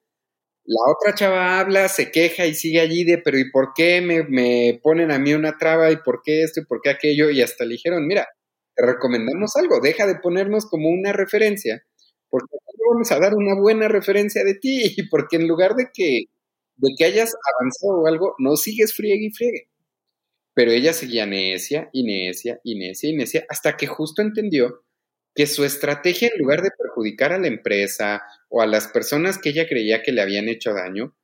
[0.65, 4.23] La otra chava habla, se queja y sigue allí de, pero ¿y por qué me,
[4.23, 5.91] me ponen a mí una traba?
[5.91, 6.61] ¿Y por qué esto?
[6.61, 7.29] ¿Y por qué aquello?
[7.29, 8.27] Y hasta le dijeron, mira,
[8.75, 11.83] te recomendamos algo, deja de ponernos como una referencia,
[12.29, 12.55] porque
[12.91, 16.25] vamos a dar una buena referencia de ti, porque en lugar de que
[16.77, 19.69] de que hayas avanzado o algo, no sigues friegue y friegue.
[20.53, 24.83] Pero ella seguía necia y necia y necia y necia hasta que justo entendió
[25.35, 29.49] que su estrategia, en lugar de perjudicar a la empresa o a las personas que
[29.49, 31.15] ella creía que le habían hecho daño,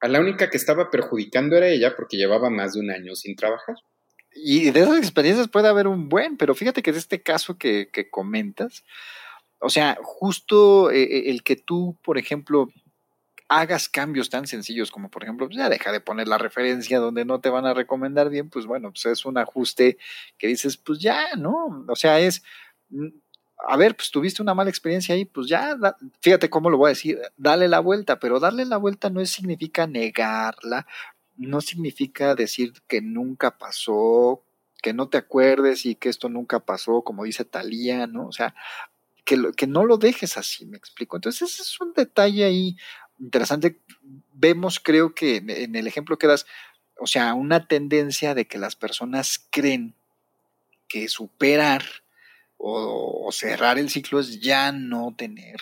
[0.00, 3.36] a la única que estaba perjudicando era ella porque llevaba más de un año sin
[3.36, 3.76] trabajar.
[4.34, 7.88] Y de esas experiencias puede haber un buen, pero fíjate que de este caso que,
[7.92, 8.82] que comentas,
[9.60, 12.68] o sea, justo eh, eh, el que tú, por ejemplo,
[13.60, 17.40] hagas cambios tan sencillos como, por ejemplo, ya deja de poner la referencia donde no
[17.40, 19.98] te van a recomendar bien, pues bueno, pues es un ajuste
[20.38, 21.84] que dices, pues ya, ¿no?
[21.88, 22.42] O sea, es,
[22.90, 23.08] mm,
[23.68, 25.76] a ver, pues tuviste una mala experiencia ahí, pues ya,
[26.20, 29.86] fíjate cómo lo voy a decir, dale la vuelta, pero darle la vuelta no significa
[29.86, 30.86] negarla,
[31.36, 34.42] no significa decir que nunca pasó,
[34.82, 38.26] que no te acuerdes y que esto nunca pasó, como dice Talía, ¿no?
[38.26, 38.54] O sea,
[39.24, 41.16] que, que no lo dejes así, me explico.
[41.16, 42.76] Entonces, ese es un detalle ahí
[43.22, 43.78] interesante.
[44.34, 46.46] Vemos, creo que en el ejemplo que das,
[46.98, 49.94] o sea, una tendencia de que las personas creen
[50.88, 51.82] que superar
[52.58, 55.60] o, cerrar el ciclo es ya no tener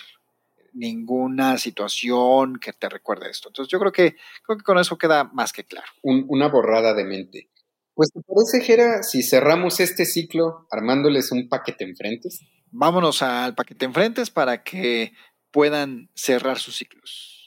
[0.72, 3.48] ninguna situación que te recuerde esto.
[3.48, 5.86] Entonces yo creo que, creo que con eso queda más que claro.
[6.02, 7.50] una borrada de mente.
[7.94, 12.40] Pues te parece, Jera, si cerramos este ciclo armándoles un paquete enfrentes.
[12.70, 15.12] Vámonos al paquete enfrentes para que
[15.50, 17.39] puedan cerrar sus ciclos.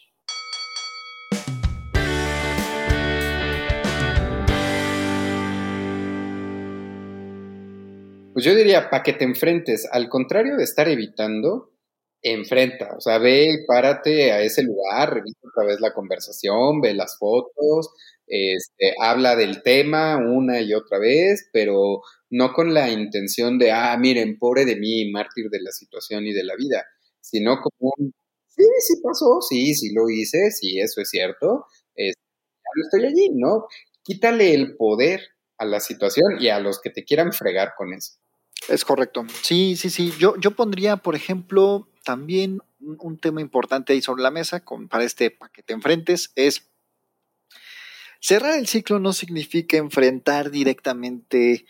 [8.33, 11.71] Pues yo diría, para que te enfrentes, al contrario de estar evitando,
[12.23, 17.17] enfrenta, o sea, ve párate a ese lugar, revisa otra vez la conversación, ve las
[17.19, 17.89] fotos,
[18.25, 23.95] este, habla del tema una y otra vez, pero no con la intención de, ah,
[23.99, 26.83] miren, pobre de mí, mártir de la situación y de la vida,
[27.21, 28.13] sino como un,
[28.47, 31.65] sí, sí pasó, sí, sí lo hice, sí, eso es cierto,
[31.97, 33.67] ya no estoy allí, ¿no?
[34.03, 35.21] Quítale el poder
[35.57, 38.13] a la situación y a los que te quieran fregar con eso.
[38.69, 39.25] Es correcto.
[39.41, 40.13] Sí, sí, sí.
[40.17, 45.03] Yo, yo pondría, por ejemplo, también un, tema importante ahí sobre la mesa con, para
[45.03, 46.67] este paquete enfrentes es
[48.19, 51.65] cerrar el ciclo no significa enfrentar directamente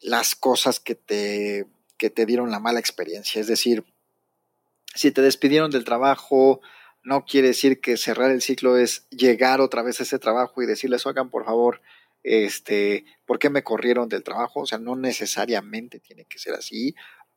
[0.00, 3.40] las cosas que te, que te dieron la mala experiencia.
[3.40, 3.84] Es decir,
[4.94, 6.60] si te despidieron del trabajo,
[7.04, 10.66] no quiere decir que cerrar el ciclo es llegar otra vez a ese trabajo y
[10.66, 11.80] decirles, oigan, por favor,
[12.22, 14.60] este, ¿por qué me corrieron del trabajo?
[14.60, 16.94] O sea, no necesariamente tiene que ser así.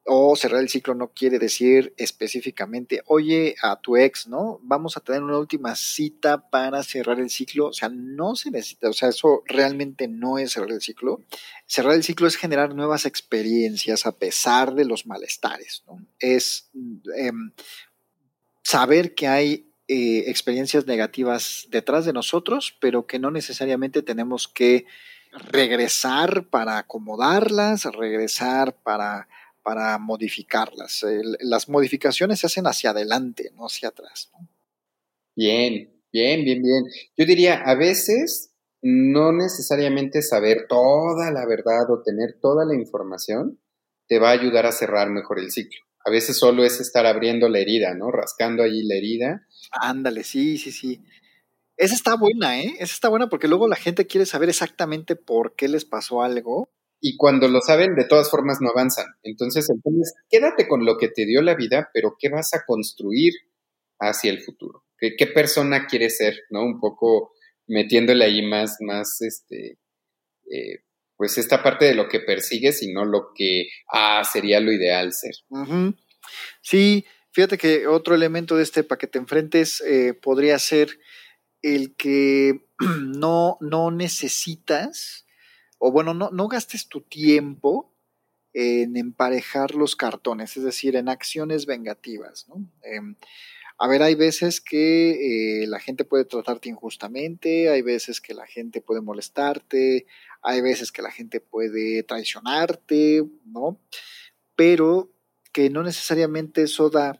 [0.08, 4.60] O cerrar el ciclo no quiere decir específicamente, oye, a tu ex, ¿no?
[4.62, 7.70] Vamos a tener una última cita para cerrar el ciclo.
[7.70, 11.22] O sea, no se necesita, o sea, eso realmente no es cerrar el ciclo.
[11.66, 16.06] Cerrar el ciclo es generar nuevas experiencias a pesar de los malestares, ¿no?
[16.20, 16.70] Es
[17.16, 17.52] em,
[18.62, 24.86] saber que hay eh, experiencias negativas detrás de nosotros, pero que no necesariamente tenemos que
[25.52, 29.28] regresar para acomodarlas, regresar para
[29.66, 31.04] para modificarlas.
[31.40, 34.30] las modificaciones se hacen hacia adelante, no hacia atrás.
[35.36, 36.84] Bien, bien, bien, bien.
[37.18, 38.52] Yo diría, a veces
[38.84, 43.60] no necesariamente saber toda la verdad o tener toda la información
[44.08, 45.82] te va a ayudar a cerrar mejor el ciclo.
[46.06, 48.12] A veces solo es estar abriendo la herida, ¿no?
[48.12, 49.48] Rascando allí la herida.
[49.72, 51.04] Ándale, sí, sí, sí.
[51.78, 52.76] Esa está buena, ¿eh?
[52.80, 56.70] Esa está buena porque luego la gente quiere saber exactamente por qué les pasó algo
[57.08, 59.06] y cuando lo saben, de todas formas no avanzan.
[59.22, 63.34] Entonces, entonces, quédate con lo que te dio la vida, pero ¿qué vas a construir
[64.00, 64.86] hacia el futuro?
[64.98, 66.34] ¿Qué, persona quieres ser?
[66.50, 66.64] ¿No?
[66.64, 67.34] Un poco
[67.68, 69.78] metiéndole ahí más, más, este,
[70.52, 70.80] eh,
[71.18, 75.14] pues esta parte de lo que persigues y no lo que, ah, sería lo ideal
[75.14, 75.36] ser.
[76.62, 81.00] Sí, fíjate que otro elemento de este paquete enfrentes eh, podría ser
[81.62, 82.66] el que
[83.02, 85.26] no, no necesitas
[85.78, 87.94] o bueno, no, no gastes tu tiempo
[88.54, 92.48] en emparejar los cartones, es decir, en acciones vengativas.
[92.48, 92.66] ¿no?
[92.84, 93.16] Em,
[93.78, 98.48] a ver, hay veces que eh, la gente puede tratarte injustamente, hay veces que la
[98.48, 100.06] gente puede molestarte,
[100.46, 103.80] hay veces que la gente puede traicionarte, ¿no?
[104.56, 105.10] Pero
[105.52, 107.20] que no necesariamente eso da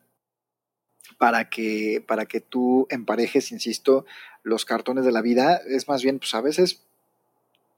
[1.18, 4.06] para que, para que tú emparejes, insisto,
[4.44, 5.60] los cartones de la vida.
[5.68, 6.84] Es más bien, pues a veces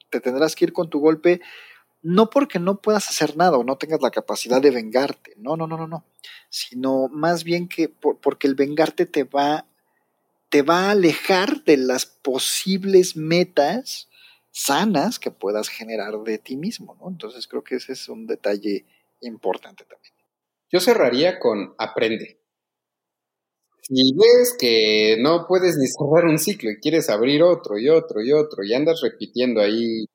[0.09, 1.41] te tendrás que ir con tu golpe,
[2.01, 5.65] no porque no puedas hacer nada o no tengas la capacidad de vengarte, no, no,
[5.65, 6.05] no, no, no,
[6.49, 9.65] sino más bien que porque el vengarte te va,
[10.49, 14.09] te va a alejar de las posibles metas
[14.57, 17.09] sanas que puedas generar de ti mismo, ¿no?
[17.09, 18.85] Entonces creo que ese es un detalle
[19.21, 20.13] importante también.
[20.71, 22.39] Yo cerraría con aprende.
[23.83, 28.21] Si ves que no puedes ni cerrar un ciclo y quieres abrir otro y otro
[28.21, 30.05] y otro y andas repitiendo ahí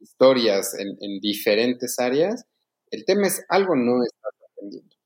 [0.00, 2.46] historias en, diferentes áreas,
[2.90, 4.96] el tema es algo no estás aprendiendo.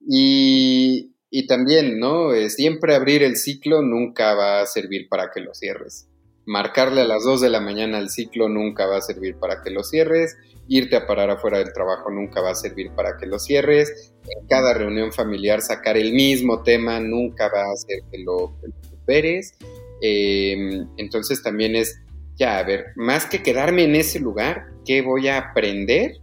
[0.00, 2.34] Y, y también, ¿no?
[2.34, 6.09] Eh, siempre abrir el ciclo nunca va a servir para que lo cierres.
[6.46, 9.70] Marcarle a las 2 de la mañana al ciclo nunca va a servir para que
[9.70, 10.36] lo cierres
[10.70, 14.46] irte a parar afuera del trabajo nunca va a servir para que lo cierres, en
[14.46, 18.56] cada reunión familiar sacar el mismo tema nunca va a hacer que lo,
[18.88, 19.54] superes,
[20.00, 22.00] em, entonces también es,
[22.36, 26.18] ya, a ver, más que quedarme en ese lugar, ¿qué voy a aprender?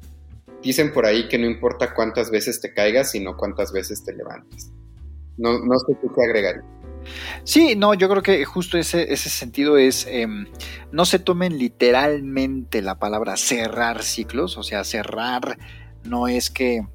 [0.64, 4.72] Dicen por ahí que no importa cuántas veces te caigas, sino cuántas veces te levantes.
[5.38, 6.64] No, no sé qué agregar.
[7.44, 10.48] Sí, no, yo creo que justo ese, ese sentido es, em,
[10.92, 15.58] no se tomen literalmente la palabra cerrar ciclos, o sea, cerrar
[16.04, 16.86] no es que,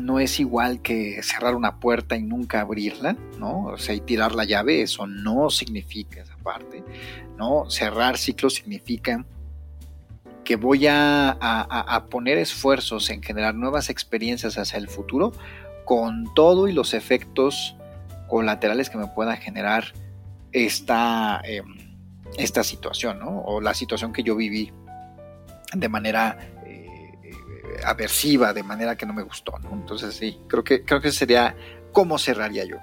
[0.00, 3.64] no es igual que cerrar una puerta y nunca abrirla, ¿no?
[3.64, 6.84] O sea, y tirar la llave, eso no significa esa parte,
[7.38, 7.70] ¿no?
[7.70, 9.24] Cerrar ciclos significa
[10.44, 15.32] que voy a, a poner esfuerzos en generar nuevas experiencias hacia el futuro
[15.84, 17.76] con todo y los efectos
[18.28, 19.92] colaterales que me pueda generar
[20.52, 21.96] esta, em,
[22.38, 23.40] esta situación, ¿no?
[23.42, 24.72] O la situación que yo viví
[25.74, 27.12] de manera eh,
[27.84, 29.72] aversiva, de manera que no me gustó, ¿no?
[29.72, 31.56] Entonces sí, creo que, creo que sería
[31.92, 32.76] cómo cerraría yo.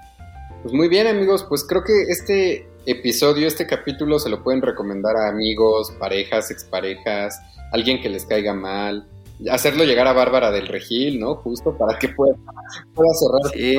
[0.61, 5.15] Pues muy bien amigos, pues creo que este episodio, este capítulo se lo pueden recomendar
[5.15, 7.39] a amigos, parejas, exparejas,
[7.71, 9.07] alguien que les caiga mal,
[9.49, 11.35] hacerlo llegar a Bárbara del Regil, ¿no?
[11.35, 12.35] Justo para que pueda,
[12.95, 13.53] cerrar.
[13.53, 13.75] Sí,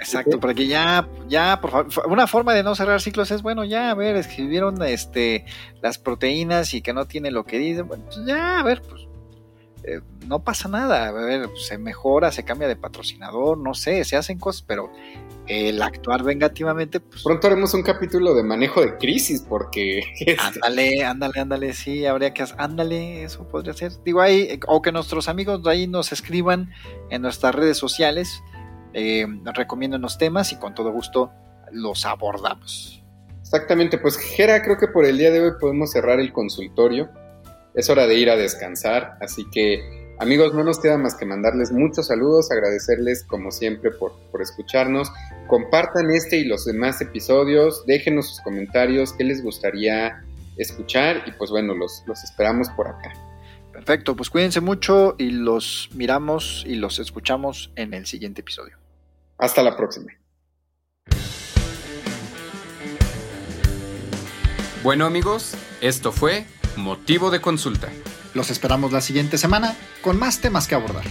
[0.00, 3.64] exacto, para que ya, ya, por favor, una forma de no cerrar ciclos es, bueno,
[3.64, 5.44] ya, a ver, escribieron este,
[5.82, 9.05] las proteínas y que no tiene lo que dice, bueno, pues ya, a ver, pues,
[9.86, 14.16] eh, no pasa nada, a ver, se mejora, se cambia de patrocinador, no sé, se
[14.16, 14.90] hacen cosas, pero
[15.46, 17.22] el actuar vengativamente, pues...
[17.22, 20.00] Pronto haremos un capítulo de manejo de crisis, porque...
[20.18, 22.44] Este, ándale, ándale, ándale, sí, habría que...
[22.58, 23.92] Ándale, eso podría ser.
[24.04, 26.70] Digo, ahí, o que nuestros amigos de ahí nos escriban
[27.10, 28.42] en nuestras redes sociales,
[28.92, 31.30] eh, recomienden los temas y con todo gusto
[31.70, 33.04] los abordamos.
[33.40, 37.08] Exactamente, pues Jera, creo que por el día de hoy podemos cerrar el consultorio.
[37.76, 41.72] Es hora de ir a descansar, así que amigos, no nos queda más que mandarles
[41.72, 45.12] muchos saludos, agradecerles como siempre por, por escucharnos.
[45.46, 50.24] Compartan este y los demás episodios, déjenos sus comentarios, qué les gustaría
[50.56, 53.12] escuchar y pues bueno, los, los esperamos por acá.
[53.74, 58.78] Perfecto, pues cuídense mucho y los miramos y los escuchamos en el siguiente episodio.
[59.36, 60.14] Hasta la próxima.
[64.82, 66.46] Bueno amigos, esto fue
[66.76, 67.88] Motivo de Consulta.
[68.34, 71.04] Los esperamos la siguiente semana con más temas que abordar.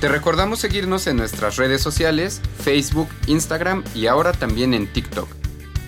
[0.00, 5.28] Te recordamos seguirnos en nuestras redes sociales, Facebook, Instagram y ahora también en TikTok.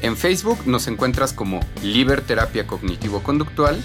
[0.03, 3.83] En Facebook nos encuentras como Liber Terapia Cognitivo Conductual,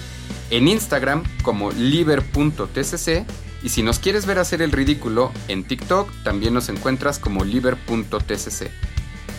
[0.50, 3.26] en Instagram como liber.tcc
[3.64, 8.70] y si nos quieres ver hacer el ridículo, en TikTok también nos encuentras como liber.tcc.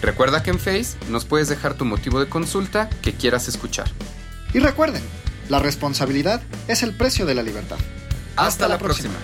[0.03, 3.91] Recuerda que en Face nos puedes dejar tu motivo de consulta que quieras escuchar.
[4.53, 5.03] Y recuerden,
[5.49, 7.79] la responsabilidad es el precio de la libertad.
[8.37, 9.15] Hasta, la, próxima.